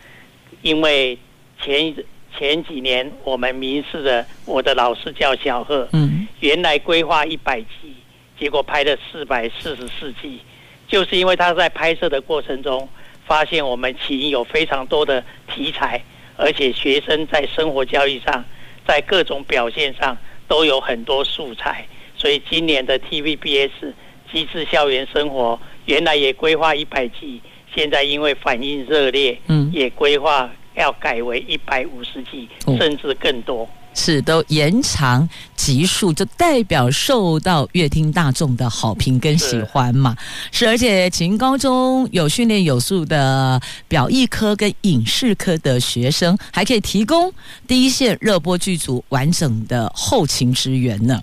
[0.61, 1.19] 因为
[1.61, 1.93] 前。
[2.37, 7.93] 前几年我们民视的，我的老师叫小贺，嗯，原来规划一百集，
[8.39, 10.39] 结果拍了四百四十四集，
[10.87, 12.87] 就是因为他在拍摄的过程中，
[13.25, 16.01] 发现我们起因有非常多的题材，
[16.35, 18.43] 而且学生在生活教育上，
[18.87, 20.17] 在各种表现上
[20.47, 21.85] 都有很多素材，
[22.17, 23.93] 所以今年的 TVBS
[24.31, 27.39] 机智校园生活原来也规划一百集，
[27.73, 30.49] 现在因为反应热烈，嗯，也规划。
[30.75, 40.15] 要改为一百五十集，甚至更多，是都延长集数，就代表受到乐听大众的好评跟喜欢嘛。
[40.51, 47.31] 是，是，而且启英高中有训练有素的表艺科跟影视科的学生，还可以提供
[47.67, 51.21] 第一线热播剧组完整的后勤支援呢。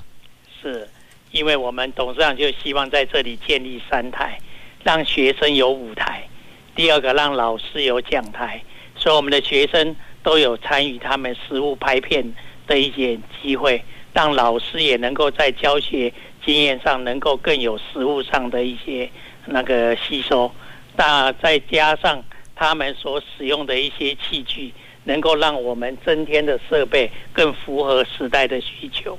[0.63, 0.89] 是，
[1.33, 4.39] 因为我们董事长就希望在这里建立三台，
[4.85, 6.29] 让学生有舞台；
[6.77, 8.63] 第二个，让老师有讲台。
[9.01, 12.23] 所以我们的学生都有参与他们实物拍片
[12.67, 13.83] 的一些机会，
[14.13, 16.13] 让老师也能够在教学
[16.45, 19.11] 经验上能够更有实物上的一些
[19.47, 20.53] 那个吸收。
[20.97, 22.23] 那再加上
[22.55, 24.75] 他们所使用的一些器具，
[25.05, 29.19] 能够让我们增添的设备更符合时代的需求。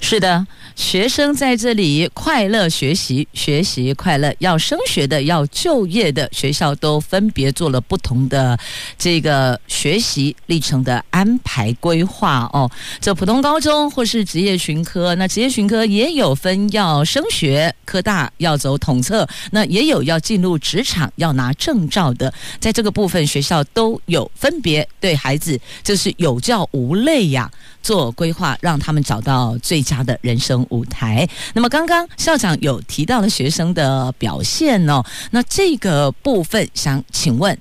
[0.00, 0.46] 是的。
[0.76, 8.56] 学生在这里快乐学习，学习快乐，要升学的，要就业的，学校都分别做了不同的
[8.98, 12.70] 这个学习历程的安排规划哦。
[13.00, 27.50] 这普通高中或是职业群科，那职业群科也有分要升学，科大要走统测，那也有要进入职场要拿证照的，在这个部分学校都有分别对孩子就是有教无类呀。
[27.86, 31.24] 做规划，让他们找到最佳的人生舞台。
[31.54, 37.56] 那么，刚刚校长有提到了学生的表现哦，那这个部分想请问，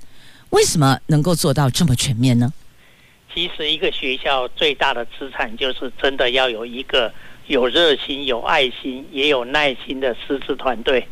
[0.50, 2.52] 为什么能够做到这么全面呢？
[3.32, 7.14] 其实，一个学校最大的资产就是真的要有一个
[7.46, 11.08] 有热心、有爱心、也有耐心的师资团队。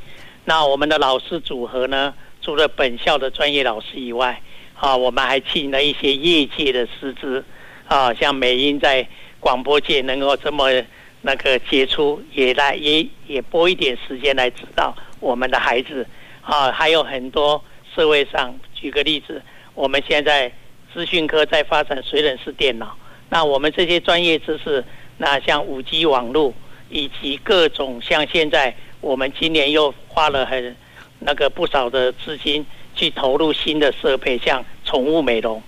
[0.45, 2.11] 那我们的老师组合呢，
[2.41, 4.41] 除了本校的专业老师以外，
[4.73, 7.45] 啊，我们还请了一些业界的师资。
[7.93, 9.07] 啊，像美英在
[9.39, 10.67] 广播界能够这么
[11.21, 16.03] 那个杰出，也来也也拨一点时间来指导我们的孩子
[16.41, 17.63] 啊，还有很多
[17.93, 19.39] 社会上，举个例子，
[19.75, 20.51] 我们现在
[20.91, 22.97] 资讯科在发展水冷式电脑，
[23.29, 24.83] 那我们这些专业知识，
[25.19, 26.51] 那像五 G 网络
[26.89, 30.75] 以及各种像现在我们今年又花了很
[31.19, 32.65] 那个不少的资金
[32.95, 35.61] 去投入新的设备，像宠物美容，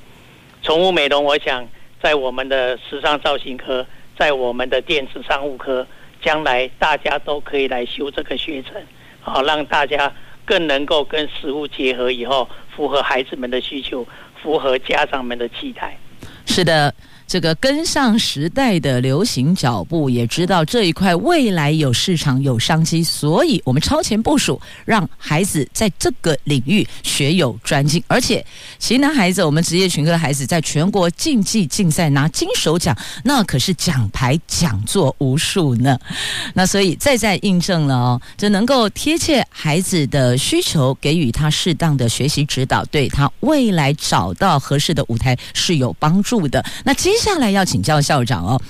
[0.63, 1.63] 宠物美容，我想。
[2.05, 3.83] 在我们的时尚造型科，
[4.15, 5.83] 在我们的电子商务科，
[6.21, 8.79] 将来大家都可以来修这个学程，
[9.21, 10.13] 好让大家
[10.45, 14.07] 更能够跟实物结合以后，符合孩子们的需求，
[14.39, 15.97] 符合家长们的期待。
[16.45, 16.93] 是的。
[17.27, 28.01] 这个跟上时代的流行脚步，也知道这一块未来有市场有商机，所以我们超前部署，让孩子在这个领域学有专精。
[28.07, 28.45] 而且，
[28.77, 35.97] 其男孩子，我们职业群科的孩子，在全国竞技竞赛拿金手奖，那可是奖牌奖座无数呢。
[36.53, 46.63] 那所以再再印证了哦，这能够贴切孩子的需求，给予他适当的学习指导，对他未来找到合适的舞台是有帮助的。
[46.83, 48.61] 那今接接下来要请教校长哦，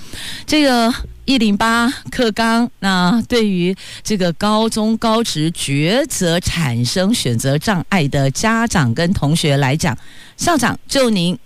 [0.46, 0.94] 这个
[1.24, 3.74] 一零八课纲，那对于
[4.04, 9.98] 这个高中高职抉择产生选择障碍的家长跟同学来讲，
[10.36, 11.36] 校长就您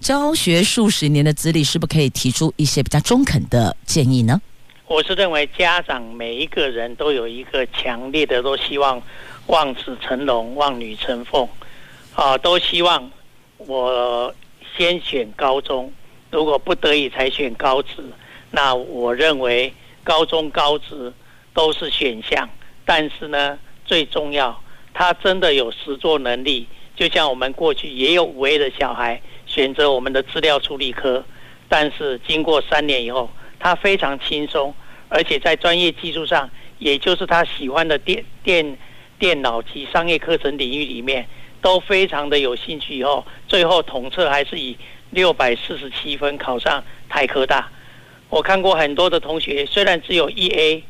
[0.00, 4.40] 教学数十年的资历，是不是可以提出一些比较中肯的建议呢？
[4.86, 9.02] 我是认为家长每一个人都有一个强烈的，都希望
[9.48, 11.46] 望子成龙、望女成凤，
[12.14, 13.10] 啊，都希望
[13.58, 14.34] 我
[14.78, 15.92] 先选高中。
[16.30, 18.04] 如果不得已才选高职，
[18.50, 19.72] 那我认为
[20.04, 21.12] 高中高职
[21.54, 22.48] 都是选项，
[22.84, 24.62] 但是呢，最重要，
[24.92, 26.66] 他真的有实作能力。
[26.94, 31.24] 就像我们过去也有五 A 的小孩选择我们的资料处理科，
[31.68, 34.74] 但是经过三年以后，他非常轻松，
[35.08, 38.76] 而且在专业技术上，也就是他喜欢的电电
[39.18, 41.26] 电脑及商业课程领域里面，
[41.62, 42.98] 都非常的有兴趣。
[42.98, 44.76] 以后最后统测还是以。
[45.10, 47.68] 六百四十七分考上台科大，
[48.28, 50.84] 我看过很多的同学，虽然只有一 A，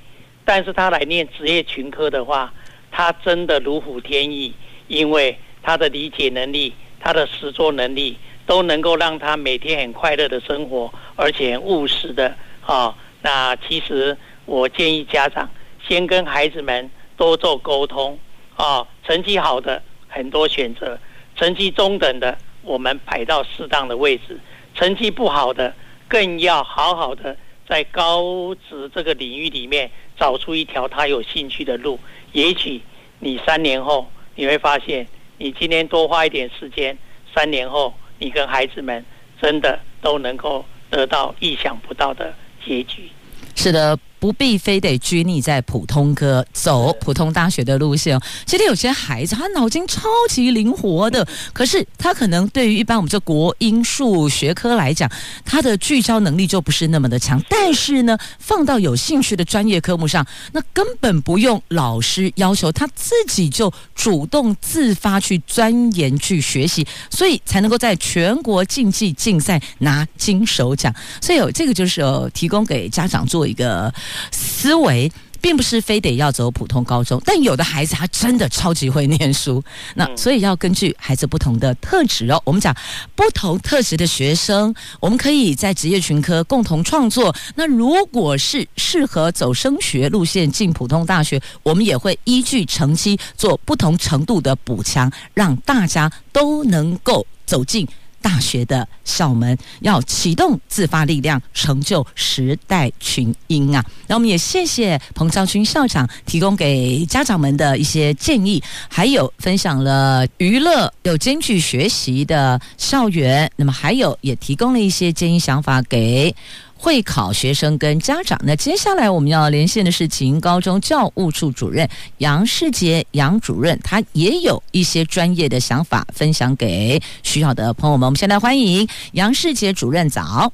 [0.44, 2.52] 但是他来念职业群科的话，
[2.90, 4.52] 他真的如虎添翼，
[4.88, 12.34] 因为他的理解能力、他的实作能力，都能够让他每天很快乐的生活，而且务实的
[12.66, 12.94] 啊。
[13.22, 14.16] 那其实
[14.46, 15.48] 我建议家长
[15.86, 18.18] 先跟孩子们多做沟通
[18.56, 20.98] 啊，成绩好的很多选择，
[21.36, 22.36] 成绩中等的。
[22.68, 24.38] 我们排到适当的位置，
[24.74, 25.74] 成绩不好的
[26.06, 27.34] 更要好好的
[27.66, 31.98] 在高职这个领域里面找出一条他有兴趣的路。
[32.32, 32.82] 也许
[33.20, 35.06] 你三年后你会发现，
[35.38, 36.96] 你今天多花一点时间，
[37.34, 39.02] 三年后你跟孩子们
[39.40, 43.08] 真的都能够得到意想不到的结局。
[43.56, 43.98] 是的。
[44.20, 48.20] 不必非得拘泥在普通科，走普通大学的路线。
[48.46, 55.10] 其实有些孩子他脑筋超级灵活的，可是他可能对于一般我们这国英数学科来讲，
[55.44, 57.42] 他的聚焦能力就不是那么的强。
[57.48, 70.92] 但是呢，放到有兴趣的专业科目上，那根本不用老师要求，他自己就主动自发去钻研去学习，所以才能够在全国竞技竞赛拿金手奖。
[71.20, 72.02] 所以有这个就是
[72.34, 73.92] 提供给家长做一个。
[74.30, 75.10] 思维。
[75.40, 79.62] 并不是非得要走普通高中，但有的孩子他真的超级会念书，
[79.94, 82.42] 那所以要根据孩子不同的特质哦。
[82.44, 82.74] 我们讲
[83.14, 87.32] 不同特质的学生，我们可以在职业群科共同创作。
[87.54, 97.86] 那如果是适合走升学路线进普通大学，我们也会依据成绩做不同程度的补强，让大家都能够走进。
[98.20, 103.84] 大学的校门要启动自发力量，成就时代群英啊！
[104.06, 116.34] 那我们也谢谢彭昭君校长提供给家长们的一些建议，还有分享了娱乐有兼具学习的校园，那么还有也提供了一些建议想法给。
[116.80, 121.86] 会考学生跟家长，那接下来我们要连线的是启英高中教务处主任
[122.18, 128.06] 杨世杰杨主任，他也有一些专业的想法分享给需要的朋友们。
[128.06, 130.52] 我们先来欢迎杨世杰主任早，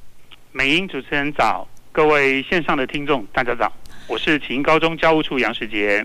[0.51, 3.71] 美英主持人早，各位线上的听众大家早，
[4.07, 6.03] 我是启英高中教务处杨世杰。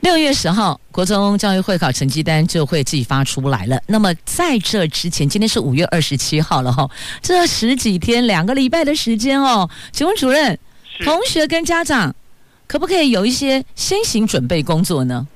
[0.00, 3.78] 六月十号，国中教育会考成绩单就会寄发出来了。
[3.86, 6.88] 那么在这之前，今天是五月二十七号了哈，
[7.20, 10.58] 这十几天两个礼拜的时间哦，请问主任，
[11.04, 12.14] 同学跟家长
[12.66, 15.28] 可不可以有一些先行准备工作呢？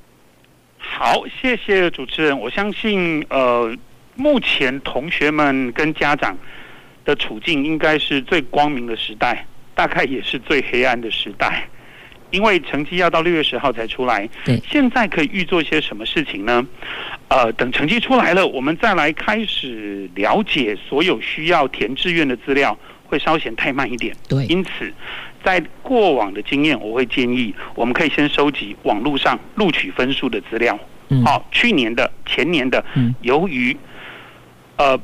[0.79, 2.37] 好，谢谢主持人。
[2.37, 3.71] 我相信，呃，
[4.15, 6.35] 目前同学们跟家长
[7.05, 9.45] 的处境应该是最光明的时代，
[9.75, 11.67] 大概也是最黑暗的时代。
[12.35, 16.67] 因为成绩要到六月十号才出来，对，现在可以预做些什么事情呢？
[17.29, 24.13] 呃，等成绩出来了，我们再来开始了解所有需要填志愿的资料，会稍显太慢一点。
[24.27, 24.93] 对，因此，
[25.45, 30.77] 在过往的经验，我会建议我们可以先收集网络上录取分数的资料。
[31.07, 33.75] 嗯，好，去年的、前年的，嗯，由于
[34.75, 34.99] 呃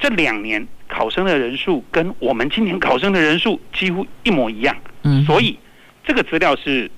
[0.00, 5.56] 这两年考生的人数跟我们今年考生的人数几乎一模一样，嗯，所以。
[6.06, 6.90] 这个资料是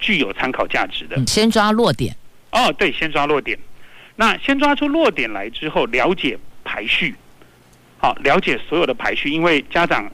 [0.00, 1.16] 具有参考价值的。
[1.26, 2.14] 先抓落点。
[2.50, 3.58] 哦，对，先抓落点。
[4.16, 7.14] 那先抓出落点来之后，了解排序。
[7.98, 10.10] 好，了解所有的排序，因为家长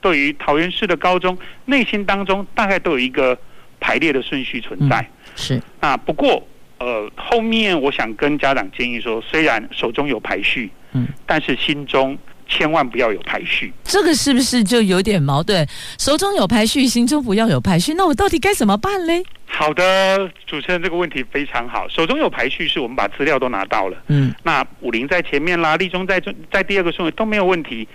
[0.00, 3.36] 对于桃园市的高中内心当中大概都有一个
[3.80, 5.00] 排列的顺序存在。
[5.00, 5.62] 嗯、是。
[5.80, 6.46] 那不过，
[6.78, 12.16] 呃，后面我想跟家长建议说，虽然手中有排序，嗯，但是心中。
[12.48, 15.66] 千万不要有排序，这个是不是就有点矛盾？
[15.98, 19.24] 手中有排序，心中不要有排序，那我到底该怎么办嘞？
[19.46, 21.88] 好的，主持人这个问题非常好。
[21.88, 26.22] 手中有排序，是我们把资料都拿到了，嗯，那武林在前面啦，立中在
[26.52, 27.86] 在第二个顺位都没有问题。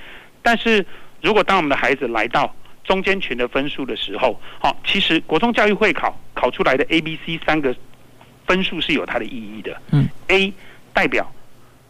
[0.41, 0.85] 但是
[1.21, 7.75] 如果当我们的孩子来到中间群的分数的时候，好，其实国中教育会考考出来的 A、B、C 三个
[8.45, 10.53] 分数是有它的意义的，嗯，A
[10.93, 11.31] 代表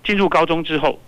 [0.04, 1.00] 进入高中之后。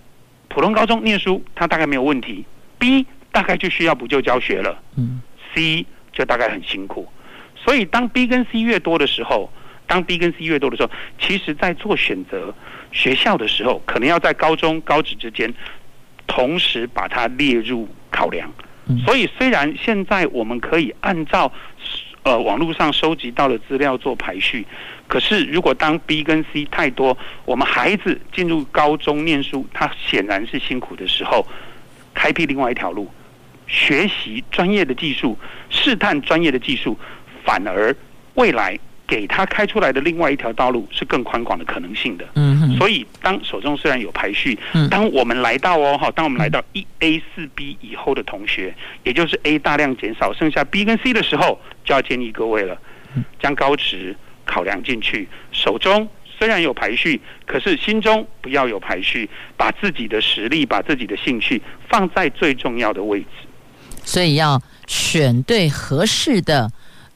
[0.53, 2.45] 普通高中念书，他大概没有问题。
[2.77, 4.79] B 大概就需要补救教学了。
[4.95, 5.19] 嗯
[5.53, 7.11] ，C 就大概很辛苦。
[7.55, 9.51] 所以当 B 跟 C 越多的时候，
[9.87, 12.53] 当 B 跟 C 越多的时候，其实在做选择
[12.91, 15.51] 学校的时候，可能要在高中高职之间
[16.27, 18.51] 同时把它列入考量。
[19.03, 21.51] 所以虽然现在我们可以按照
[22.23, 24.65] 呃网络上收集到的资料做排序。
[25.07, 27.15] 可是，如果当 B 跟 C 太多，
[27.45, 31.45] 我们孩子进入高中念书，他显然是辛苦的时候，
[32.13, 33.11] 开辟另外一条路，
[33.67, 35.37] 学习专业的技术，
[35.69, 36.97] 试探专业的技术，
[37.43, 37.95] 反而
[38.35, 38.79] 未来
[39.13, 42.25] 给他开出来的另外一条道路是更宽广的可能性的。
[42.33, 42.77] 嗯哼。
[42.77, 44.57] 所以，当手中虽然有排序，
[44.89, 52.75] 当我们来到哦，好，当我们来到一 A 四 B 以后的同学，也就是 A 大量减少，剩下 B 跟 C 的时候，就要建议各位了，
[53.39, 54.15] 将高值。
[54.45, 56.05] 考量进去，手中
[56.37, 63.27] 虽然有排序，可是心中不要有排序，把自己的实力、把自己的兴趣放在最重要的位置。
[64.03, 66.69] 所以要选对合适的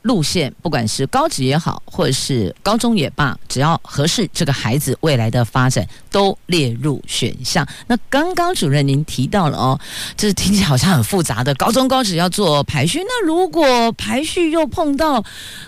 [0.08, 7.68] 路线，不管是高职也好，或者是高中也罢，只要合适，这个孩子未来的发展都列入选项。
[7.86, 9.80] 那刚刚主任您提到了哦，
[10.16, 15.24] 这听起来好像很复杂的高中高职要做排序，那如果排序又碰到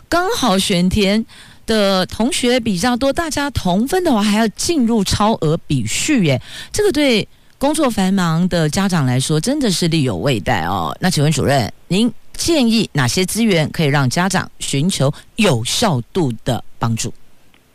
[0.07, 1.25] 刚好选填。
[1.69, 6.41] 的同学比较多，大家同分的话，还要进入超额比序耶。
[6.73, 7.27] 这个对
[7.59, 10.97] 工作繁忙的家长来说，真的是力有未逮哦。
[11.01, 17.13] 那请问主任，您建议哪些资源可以让家长寻求有效度的帮助？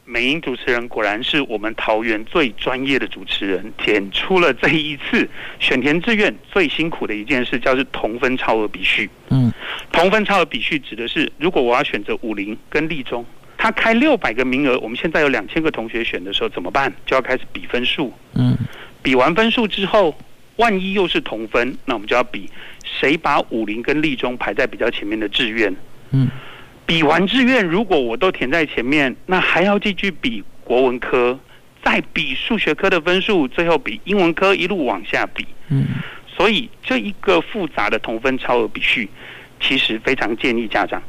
[0.06, 5.28] 美英主持人果然是我们桃园最专业的主持人，点出了这一次
[5.60, 9.10] 选填志愿最辛苦的一件事，叫做同分超额比序。
[9.28, 9.52] 嗯，
[9.92, 13.22] 同分超额比序指的是，如果我要选择武林跟立中。
[13.58, 16.92] 他开六百个名额，我们现在有两千个同学选的时候怎么办？
[17.04, 18.12] 就要开始比分数。
[18.34, 18.54] 嗯，
[19.04, 20.18] 比完分数之后，
[20.56, 22.50] 万一又是同分，那我们就要比
[22.82, 25.76] 谁把五零跟立中排在比较前面的志愿。
[26.10, 26.28] 嗯，
[26.86, 31.38] 比完志愿，如果我都填在前面，那还要继续比国文科，
[31.84, 35.46] 再比数学科的分数，最后比英文科，一路往下比。
[35.68, 35.86] 嗯，
[36.26, 39.10] 所以这一个复杂的同分超额比序，
[39.60, 41.02] 其实非常建议家长，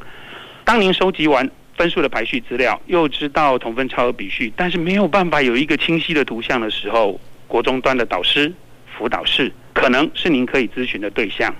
[0.65, 8.51] 当您收集完分数的排序资料，又知道同分超额比序，但是没有办法有一个清晰的图像的时候，国中端的导师、
[8.97, 11.53] 辅导室可能是您可以咨询的对象。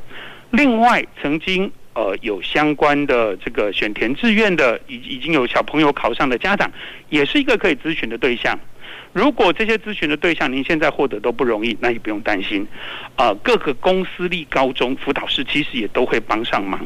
[0.52, 6.72] 另外，曾经呃有相关的这个选填志愿的，已已经有小朋友考上的家长，
[7.10, 8.58] 也是一个可以咨询的对象。
[9.12, 12.68] 如果这些咨询的对象您现在获得都不容易，那也不用担心。
[13.16, 16.86] 呃，各个公私立高中辅导室其实也都会帮上忙。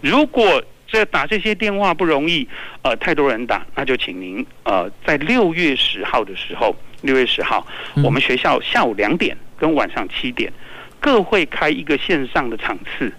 [0.00, 2.48] 如果这打这些电话不容易，
[2.82, 7.66] 呃，太多人打，那就请您呃在六月十号的时候，六月十号，
[8.02, 10.52] 我们学校下午两点跟晚上七点。
[10.98, 13.12] 各会开一个线上的场次，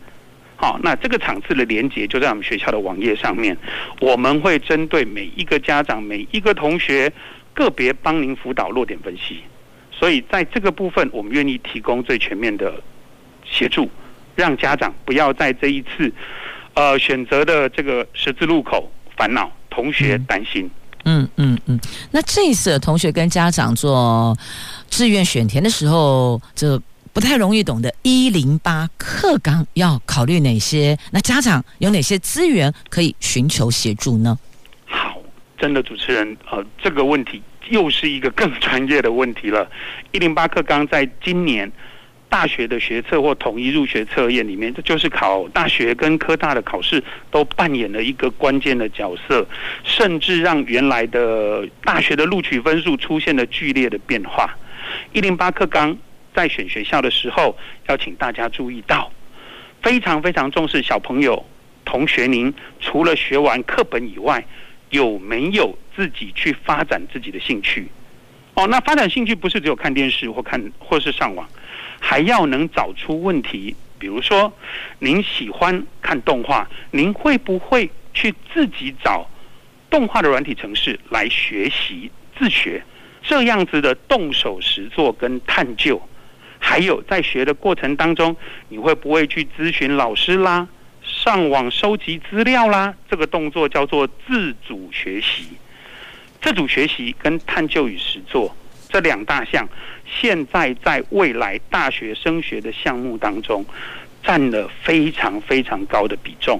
[0.58, 3.56] 好，那这个场次的连接就在我们学校的网页上面。
[4.02, 7.10] 我们会针对每一个家长、每一个同学
[7.54, 9.42] 个别帮您辅导落点分析。
[9.92, 12.82] 所以在这个部分，我们愿意提供最全面的
[13.46, 13.90] 协助，
[14.36, 16.12] 让家长不要在这一次
[16.74, 20.66] 呃选择的这个十字路口烦恼，同学担心。
[20.66, 20.72] 嗯
[21.08, 21.80] 嗯嗯嗯。
[22.12, 24.38] 那这一次同学跟家长做
[24.90, 26.80] 志愿选填的时候，这。
[27.14, 30.96] 不太容易懂的一零八课纲要考虑哪些？
[31.10, 34.38] 那家长有哪些资源可以寻求协助呢？
[34.86, 35.18] 好，
[35.58, 37.42] 真的主持人，呃，这个问题
[37.72, 39.68] 又是一个更专业的问题了。
[40.12, 41.72] 一零八课纲在今年
[42.30, 49.48] 大学的学测或统一入学测验里面，这就是考大学跟科大的考试都扮演了一个关键的角色，
[49.84, 54.58] 甚至让原来的大学的录取分数出现了剧烈的变化。
[55.14, 55.98] 一零八课纲。
[56.36, 57.58] 在选学校的时候，
[57.88, 59.12] 要请大家注意到，
[59.82, 61.44] 非常非常重视小朋友、
[61.84, 62.28] 同学。
[62.28, 64.46] 您除了学完课本以外，
[64.92, 67.88] 有没有自己去发展自己的兴趣？
[68.54, 71.50] 哦，那发展兴趣不是只有看电视或看或是上网，
[72.10, 73.76] 还要能找出问题。
[74.00, 74.54] 比如说，
[75.00, 79.30] 您喜欢看动画，您会不会去自己找
[79.90, 82.82] 动画的软体程式来学习自学？
[83.24, 86.02] 这样子的动手实作跟探究。
[86.58, 88.34] 还有在学的过程当中，
[88.70, 90.66] 你会不会去咨询老师啦？
[91.04, 92.96] 上网收集资料啦？
[93.12, 95.58] 这个动作叫做自主学习。
[96.42, 98.56] 自主学习跟探究与实作
[98.90, 99.68] 这两大项，
[100.06, 103.66] 现在在未来大学升学的项目当中，
[104.24, 106.60] 占了非常非常高的比重。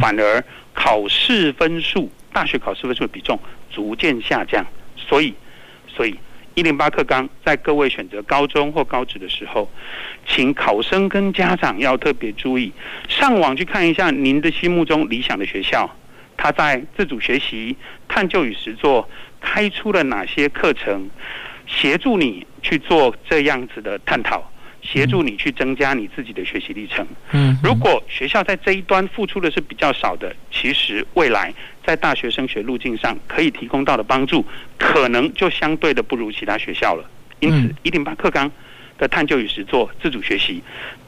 [0.00, 0.44] 反而
[0.74, 3.38] 考试分数，大学考试分数的比重
[3.70, 4.64] 逐渐下降。
[4.96, 5.34] 所以，
[5.88, 6.16] 所以。
[6.54, 9.70] 一零八课纲在各位选择高中或高职的时候，
[10.26, 12.70] 请考生跟家长要特别注意，
[13.08, 15.90] 上网去看一下您的心目中理想的学校，
[16.36, 17.74] 他在自主学习、
[18.06, 19.08] 探究与实作
[19.40, 21.08] 开出了哪些课程，
[21.74, 24.48] 协助你去做这样子的探讨。
[24.84, 27.06] 协助你去增加你自己的学习历程。
[27.30, 31.54] 嗯，如果学校在这一端付出的是比较少的，其实未来
[31.86, 34.44] 在大学升学路径上可以提供到的帮助，
[34.76, 37.08] 可能就相对的不如其他学校了。
[37.38, 38.50] 因此，一零八课纲
[38.98, 40.60] 的探究与实作、自主学习，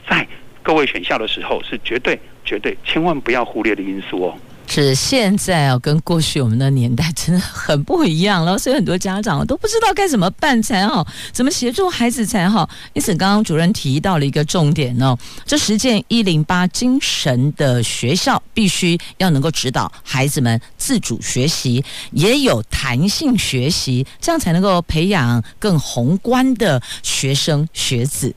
[0.08, 0.24] 在
[0.62, 4.38] 各位选校的时候是绝对、绝对千万不要忽略的因素哦。
[4.66, 12.68] 是现在啊，跟过去我们的年代真的很不一样了，所以很多家长都不知道该怎么办才好，怎么协助孩子才好。
[12.92, 28.34] 因此，刚刚主任提到了一个重点哦，这实践一零八精神的学校，必须要能够指导孩子们自主学习，也有弹性学习，这样才能够培养更宏观的学生学子。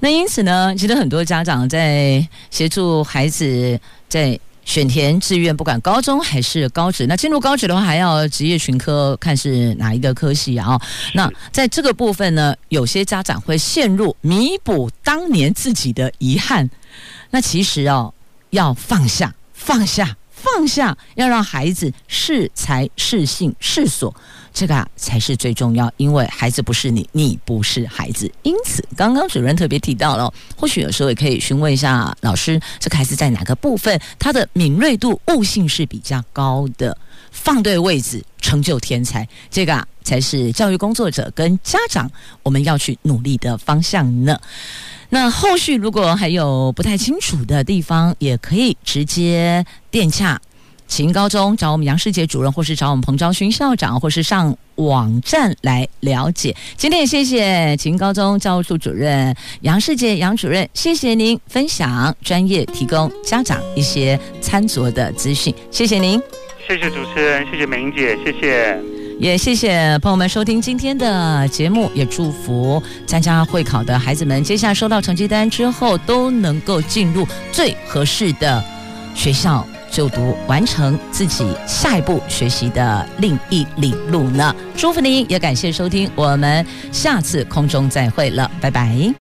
[0.00, 3.78] 那因此呢，其实很多家长在协助孩子
[4.08, 4.36] 在。
[4.66, 10.78] 选填志愿，不管高中还是高职，那进入高职的话，还要职业群科，看是哪一个科系啊？
[11.14, 16.68] 那在这个部分呢，有些家长会陷入弥补当年自己的遗憾。
[17.30, 18.12] 那其实哦，
[18.50, 20.16] 要放下，放下，
[20.54, 24.14] 放下，要让孩子适才适性适所。
[24.52, 28.30] 这个啊才是最重要，因为孩子不是你，你不是孩子。
[28.42, 36.96] 因此，刚刚主任特别提到了，或许有时候也可以询问一下老师，这个孩子在哪个部分他的敏锐度、悟性是比较高的，
[37.30, 39.26] 放对位置，成就天才。
[39.50, 42.08] 这个啊才是教育工作者跟家长
[42.44, 44.38] 我们要去努力的方向呢。
[45.08, 50.40] 那后续如果还有不太清楚的地方，也可以直接电洽。
[50.88, 56.54] 秦高中找我们杨世杰主任，或是找我们彭昭勋校长，或是上网站来了解。
[56.76, 66.22] 今天也谢谢秦高中教务处主任杨世杰杨主任，谢谢您分享专业，提供家长一些餐桌的资讯，谢谢您。
[66.68, 68.76] 谢谢主持人，谢谢美英姐，谢谢。
[69.18, 78.62] 也谢谢朋友们收听今天的节目，也祝福参加会考的孩子们，接下来收到成绩单之后，都能够进入最合适的
[79.14, 79.66] 学校。
[79.88, 84.54] 就读，完成自己下一步学习的另一里路呢。
[84.76, 89.14] 祝福您，也感谢收听，我们下次空中再会了，拜拜。